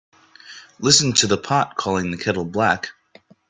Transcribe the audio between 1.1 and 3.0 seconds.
to the pot calling the kettle black.